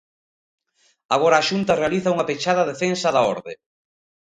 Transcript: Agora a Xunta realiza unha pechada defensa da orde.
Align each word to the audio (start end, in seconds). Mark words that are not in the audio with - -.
Agora 1.15 1.35
a 1.39 1.47
Xunta 1.49 1.79
realiza 1.81 2.13
unha 2.13 2.27
pechada 2.29 2.67
defensa 2.71 3.07
da 3.15 3.21
orde. 3.33 3.53